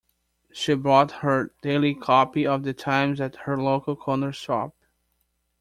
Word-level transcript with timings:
She 0.51 0.73
bought 0.73 1.11
her 1.21 1.51
daily 1.61 1.93
copy 1.93 2.47
of 2.47 2.63
The 2.63 2.73
Times 2.73 3.21
at 3.21 3.35
her 3.45 3.55
local 3.55 3.95
corner 3.95 4.31
shop 4.31 4.73